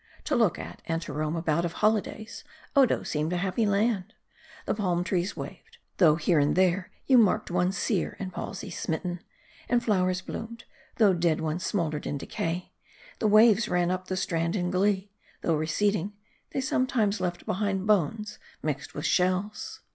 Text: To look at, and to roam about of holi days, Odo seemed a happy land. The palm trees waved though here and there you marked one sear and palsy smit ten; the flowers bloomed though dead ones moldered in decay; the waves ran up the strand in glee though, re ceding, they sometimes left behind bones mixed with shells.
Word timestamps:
To 0.23 0.35
look 0.35 0.57
at, 0.57 0.81
and 0.87 0.99
to 1.03 1.13
roam 1.13 1.35
about 1.35 1.63
of 1.63 1.73
holi 1.73 2.01
days, 2.01 2.43
Odo 2.75 3.03
seemed 3.03 3.31
a 3.33 3.37
happy 3.37 3.67
land. 3.67 4.15
The 4.65 4.73
palm 4.73 5.03
trees 5.03 5.37
waved 5.37 5.77
though 5.97 6.15
here 6.15 6.39
and 6.39 6.55
there 6.55 6.89
you 7.05 7.19
marked 7.19 7.51
one 7.51 7.71
sear 7.71 8.15
and 8.17 8.33
palsy 8.33 8.71
smit 8.71 9.03
ten; 9.03 9.19
the 9.69 9.79
flowers 9.79 10.21
bloomed 10.21 10.63
though 10.95 11.13
dead 11.13 11.39
ones 11.39 11.71
moldered 11.71 12.07
in 12.07 12.17
decay; 12.17 12.71
the 13.19 13.27
waves 13.27 13.69
ran 13.69 13.91
up 13.91 14.07
the 14.07 14.17
strand 14.17 14.55
in 14.55 14.71
glee 14.71 15.11
though, 15.41 15.53
re 15.53 15.67
ceding, 15.67 16.13
they 16.49 16.61
sometimes 16.61 17.21
left 17.21 17.45
behind 17.45 17.85
bones 17.85 18.39
mixed 18.63 18.95
with 18.95 19.05
shells. 19.05 19.81